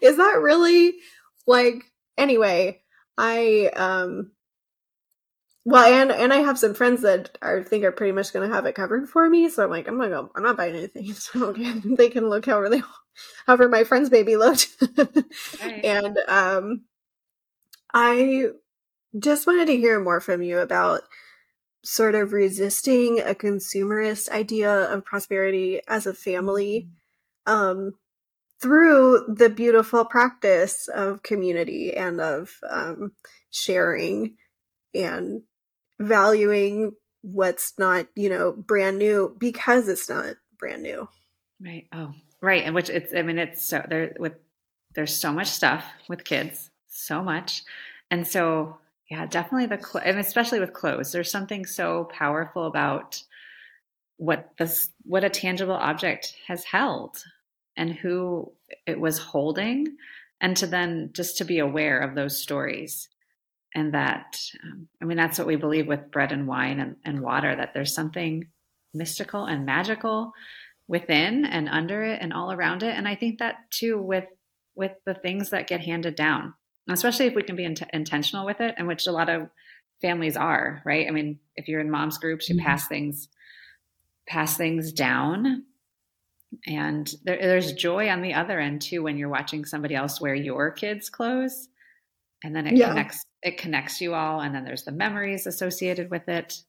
[0.01, 0.95] is that really
[1.45, 1.83] like,
[2.17, 2.81] anyway,
[3.17, 4.31] I, um,
[5.67, 8.53] well, and and I have some friends that are think are pretty much going to
[8.53, 9.49] have it covered for me.
[9.49, 10.31] So I'm like, I'm gonna go.
[10.35, 11.11] I'm not buying anything.
[11.13, 12.83] So they can look however they,
[13.47, 14.69] however my friend's baby looked.
[14.97, 15.83] right.
[15.83, 16.83] And um,
[17.91, 18.49] I
[19.17, 21.01] just wanted to hear more from you about
[21.83, 26.89] sort of resisting a consumerist idea of prosperity as a family
[27.47, 27.51] mm-hmm.
[27.51, 27.93] um,
[28.61, 33.11] through the beautiful practice of community and of um,
[33.51, 34.35] sharing
[34.93, 35.41] and
[35.99, 41.07] valuing what's not, you know, brand new because it's not brand new.
[41.61, 41.87] Right.
[41.93, 42.63] Oh, right.
[42.63, 44.33] And which it's, I mean, it's so there with,
[44.93, 47.63] there's so much stuff with kids, so much.
[48.09, 48.77] And so,
[49.09, 53.21] yeah, definitely the, and especially with clothes, there's something so powerful about
[54.17, 57.17] what this, what a tangible object has held
[57.77, 58.51] and who
[58.85, 59.97] it was holding.
[60.41, 63.07] And to then just to be aware of those stories
[63.75, 67.19] and that um, i mean that's what we believe with bread and wine and, and
[67.19, 68.47] water that there's something
[68.93, 70.31] mystical and magical
[70.87, 74.25] within and under it and all around it and i think that too with
[74.75, 76.53] with the things that get handed down
[76.89, 79.49] especially if we can be in- intentional with it and which a lot of
[80.01, 82.65] families are right i mean if you're in mom's groups you mm-hmm.
[82.65, 83.27] pass things
[84.27, 85.63] pass things down
[86.65, 90.35] and there, there's joy on the other end too when you're watching somebody else wear
[90.35, 91.69] your kids clothes
[92.43, 92.89] and then it yeah.
[92.89, 96.61] connects it connects you all and then there's the memories associated with it.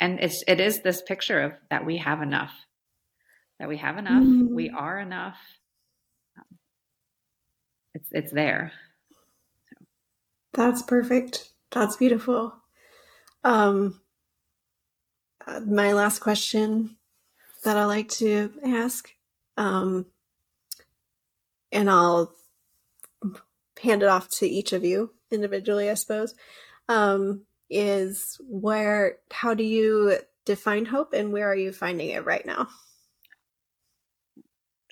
[0.00, 2.52] And it's it is this picture of that we have enough
[3.58, 4.48] that we have enough mm.
[4.50, 5.38] we are enough.
[7.94, 8.72] It's it's there.
[10.54, 11.50] That's perfect.
[11.70, 12.54] That's beautiful.
[13.44, 14.00] Um
[15.46, 16.96] uh, my last question
[17.64, 19.10] that i like to ask
[19.56, 20.06] um
[21.70, 22.34] and i'll
[23.82, 26.34] hand it off to each of you individually, I suppose,
[26.88, 32.44] um, is where, how do you define hope and where are you finding it right
[32.44, 32.68] now?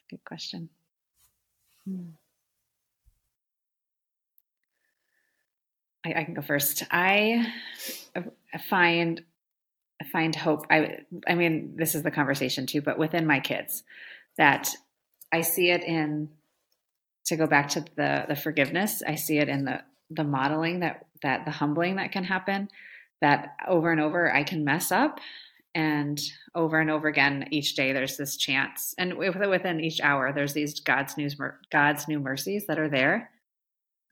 [0.09, 0.69] Good question.
[1.87, 2.11] Hmm.
[6.05, 6.83] I, I, can go first.
[6.91, 7.47] I
[8.71, 9.23] find
[10.05, 10.67] find hope.
[10.71, 13.83] I I mean, this is the conversation too, but within my kids,
[14.37, 14.71] that
[15.33, 16.31] I see it in.
[17.27, 21.07] To go back to the the forgiveness, I see it in the the modeling that
[21.23, 22.69] that the humbling that can happen.
[23.21, 25.21] That over and over I can mess up,
[25.75, 26.19] and
[26.55, 30.81] over and over again each day there's this chance, and within each hour there's these
[30.81, 31.37] God's news
[31.71, 33.31] God's new mercies that are there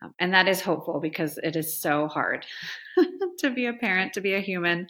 [0.03, 2.47] um, and that is hopeful because it is so hard
[3.39, 4.89] to be a parent, to be a human,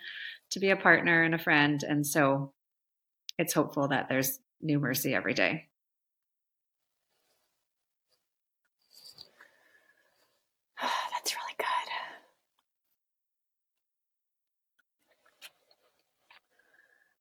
[0.51, 1.83] to be a partner and a friend.
[1.83, 2.53] And so
[3.39, 5.67] it's hopeful that there's new mercy every day.
[11.13, 11.67] That's really good.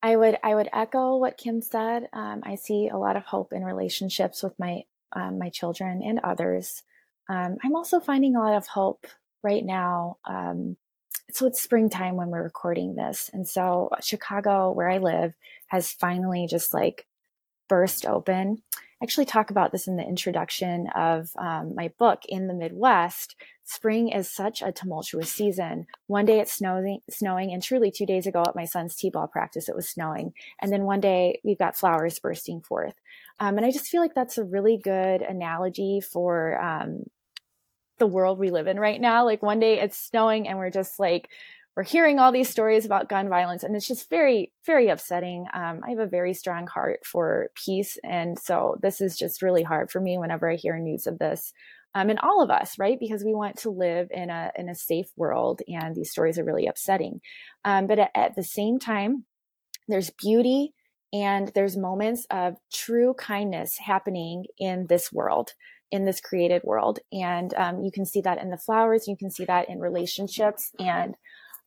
[0.01, 2.07] I would I would echo what Kim said.
[2.13, 6.19] Um, I see a lot of hope in relationships with my um, my children and
[6.23, 6.83] others.
[7.29, 9.05] Um, I'm also finding a lot of hope
[9.43, 10.17] right now.
[10.25, 10.77] Um,
[11.31, 13.29] so it's springtime when we're recording this.
[13.33, 15.33] And so Chicago, where I live,
[15.67, 17.05] has finally just like
[17.67, 18.61] burst open.
[18.73, 23.35] I actually talk about this in the introduction of um, my book, In the Midwest.
[23.63, 25.85] Spring is such a tumultuous season.
[26.07, 29.69] One day it's snowing, snowing, and truly two days ago at my son's t-ball practice,
[29.69, 30.33] it was snowing.
[30.61, 32.95] And then one day we've got flowers bursting forth.
[33.39, 37.03] Um, and I just feel like that's a really good analogy for um,
[37.97, 39.25] the world we live in right now.
[39.25, 41.29] Like one day it's snowing and we're just like,
[41.75, 45.45] we're hearing all these stories about gun violence and it's just very, very upsetting.
[45.53, 47.97] Um, I have a very strong heart for peace.
[48.03, 51.53] And so this is just really hard for me whenever I hear news of this.
[51.93, 52.99] Um, and all of us, right?
[52.99, 56.43] Because we want to live in a, in a safe world and these stories are
[56.43, 57.21] really upsetting.
[57.63, 59.25] Um, but at, at the same time,
[59.87, 60.73] there's beauty
[61.13, 65.53] and there's moments of true kindness happening in this world
[65.91, 66.99] in this created world.
[67.11, 70.71] And um, you can see that in the flowers, you can see that in relationships.
[70.79, 71.15] And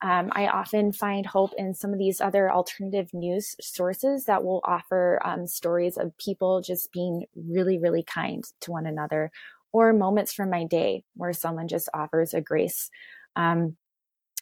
[0.02, 4.62] um, I often find hope in some of these other alternative news sources that will
[4.64, 9.30] offer um, stories of people just being really, really kind to one another,
[9.72, 12.90] or moments from my day where someone just offers a grace.
[13.36, 13.76] Um,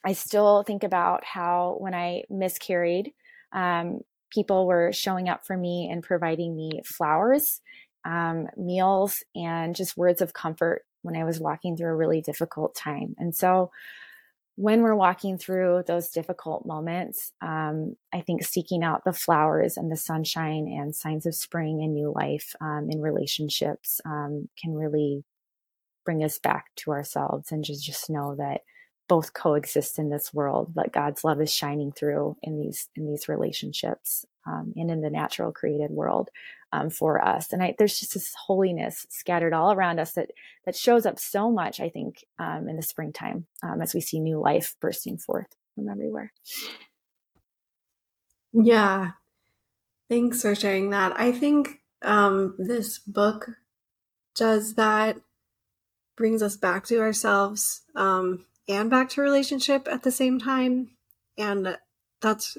[0.05, 3.13] I still think about how when I miscarried,
[3.53, 4.01] um,
[4.31, 7.61] people were showing up for me and providing me flowers
[8.05, 12.75] um, meals and just words of comfort when I was walking through a really difficult
[12.75, 13.15] time.
[13.19, 13.71] And so,
[14.57, 19.89] when we're walking through those difficult moments, um, I think seeking out the flowers and
[19.89, 25.23] the sunshine and signs of spring and new life um, in relationships um, can really
[26.05, 28.63] bring us back to ourselves and just just know that
[29.09, 33.29] both coexist in this world, but God's love is shining through in these in these
[33.29, 36.31] relationships um, and in the natural created world
[36.73, 37.53] um, for us.
[37.53, 40.31] And I, there's just this holiness scattered all around us that
[40.67, 44.21] that shows up so much, I think, um, in the springtime um, as we see
[44.21, 46.33] new life bursting forth from everywhere.
[48.53, 49.13] Yeah,
[50.09, 51.19] thanks for sharing that.
[51.19, 53.51] I think um, this book
[54.35, 55.17] does that,
[56.17, 60.91] brings us back to ourselves um, and back to relationship at the same time,
[61.37, 61.79] and
[62.21, 62.59] that's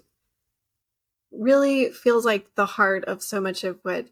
[1.32, 4.07] really feels like the heart of so much of what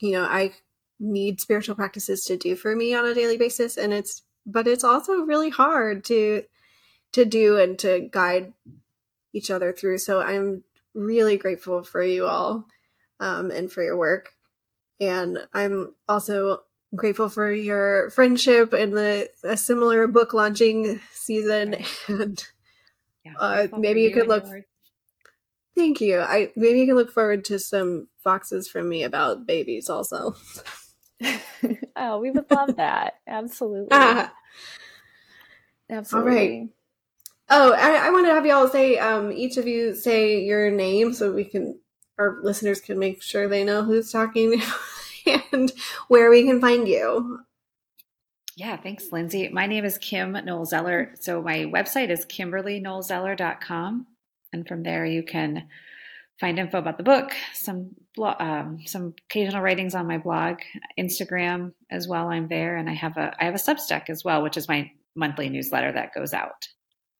[0.00, 0.52] you know I
[1.00, 3.76] need spiritual practices to do for me on a daily basis.
[3.76, 6.44] And it's but it's also really hard to
[7.12, 8.52] to do and to guide
[9.32, 9.98] each other through.
[9.98, 12.66] So i'm really grateful for you all
[13.18, 14.32] um, and for your work.
[15.00, 16.60] And i'm also
[16.94, 21.76] grateful for your friendship and the a similar book launching season
[22.08, 22.44] and
[23.24, 24.44] yeah, uh, maybe you could look
[25.76, 26.20] Thank you.
[26.20, 30.36] I maybe you can look forward to some foxes from me about babies also.
[31.96, 33.14] oh, we would love that.
[33.26, 33.88] Absolutely.
[33.90, 34.32] Ah.
[35.90, 36.30] Absolutely.
[36.30, 36.68] All right.
[37.50, 41.12] Oh, I, I want to have y'all say, um, each of you say your name
[41.12, 41.78] so we can,
[42.18, 44.52] our listeners can make sure they know who's talking
[45.26, 45.72] and
[46.08, 47.40] where we can find you.
[48.56, 49.50] Yeah, thanks, Lyndsey.
[49.50, 51.14] My name is Kim Knowle-Zeller.
[51.20, 54.06] So my website is kimberlyknowlezeller.com.
[54.52, 55.68] And from there, you can
[56.38, 60.58] find info about the book, some blog, um, some occasional writings on my blog,
[60.98, 62.28] Instagram as well.
[62.28, 64.90] I'm there, and I have a I have a Substack as well, which is my
[65.16, 66.68] monthly newsletter that goes out.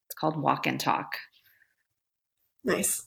[0.06, 1.16] It's called Walk and Talk.
[2.64, 3.04] Nice.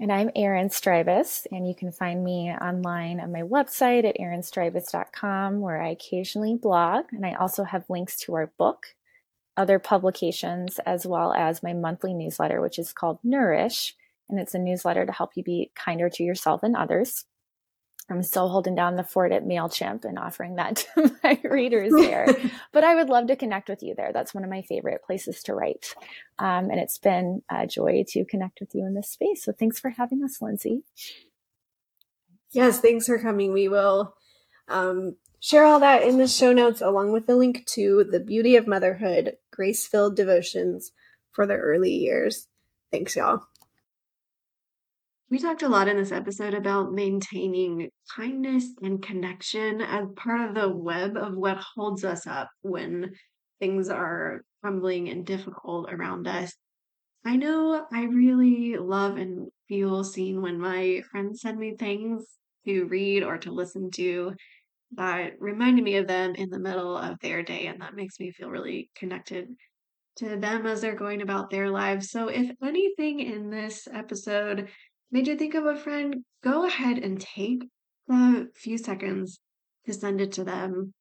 [0.00, 5.60] And I'm Erin Strybis, and you can find me online on my website at erinstrybis.com,
[5.60, 7.04] where I occasionally blog.
[7.12, 8.94] And I also have links to our book
[9.58, 13.94] other publications, as well as my monthly newsletter, which is called Nourish.
[14.30, 17.26] And it's a newsletter to help you be kinder to yourself and others.
[18.10, 22.26] I'm still holding down the fort at MailChimp and offering that to my readers there.
[22.72, 24.12] but I would love to connect with you there.
[24.12, 25.94] That's one of my favorite places to write.
[26.38, 29.44] Um, and it's been a joy to connect with you in this space.
[29.44, 30.82] So thanks for having us, Lyndsey.
[32.52, 33.52] Yes, thanks for coming.
[33.52, 34.14] We will
[34.68, 38.56] um, share all that in the show notes along with the link to The Beauty
[38.56, 40.92] of Motherhood Grace Filled Devotions
[41.30, 42.48] for the Early Years.
[42.90, 43.42] Thanks, y'all.
[45.30, 50.56] We talked a lot in this episode about maintaining kindness and connection as part of
[50.56, 53.14] the web of what holds us up when
[53.60, 56.52] things are crumbling and difficult around us.
[57.24, 62.24] I know I really love and feel seen when my friends send me things
[62.66, 64.34] to read or to listen to
[64.96, 67.66] that reminded me of them in the middle of their day.
[67.66, 69.46] And that makes me feel really connected
[70.16, 72.10] to them as they're going about their lives.
[72.10, 74.68] So, if anything in this episode
[75.10, 77.64] made you think of a friend, go ahead and take
[78.08, 79.40] the few seconds
[79.86, 80.92] to send it to them.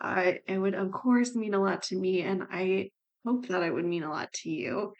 [0.00, 2.90] Uh, it would, of course, mean a lot to me, and I
[3.24, 4.92] hope that it would mean a lot to you.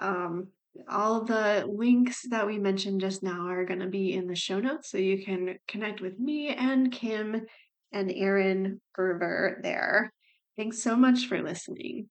[0.00, 0.48] Um,
[0.88, 4.60] all the links that we mentioned just now are going to be in the show
[4.60, 7.46] notes, so you can connect with me and Kim
[7.92, 10.12] and Erin Gerver there.
[10.56, 12.08] Thanks so much for listening.